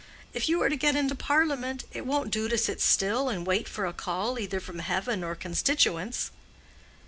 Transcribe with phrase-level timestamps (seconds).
[0.33, 3.69] If you are to get into Parliament, it won't do to sit still and wait
[3.69, 6.31] for a call either from heaven or constituents."